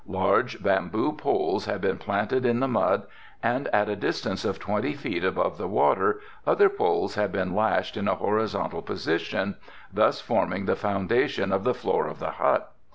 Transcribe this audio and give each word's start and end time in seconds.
Large 0.07 0.63
bamboo 0.63 1.11
poles 1.11 1.65
had 1.65 1.79
been 1.79 1.99
planted 1.99 2.43
in 2.43 2.59
the 2.59 2.67
mud 2.67 3.03
and 3.43 3.67
at 3.67 3.87
a 3.87 3.95
distance 3.95 4.43
of 4.43 4.57
twenty 4.57 4.93
feet 4.93 5.23
above 5.23 5.59
the 5.59 5.67
water 5.67 6.19
other 6.47 6.69
poles 6.69 7.13
had 7.13 7.31
been 7.31 7.53
lashed 7.55 7.95
in 7.95 8.07
a 8.07 8.15
horizontal 8.15 8.81
position, 8.81 9.57
thus 9.93 10.19
forming 10.19 10.65
the 10.65 10.75
foundation 10.75 11.51
of 11.51 11.63
the 11.65 11.75
floor 11.75 12.07
of 12.07 12.17
the 12.17 12.31
hut. 12.31 12.71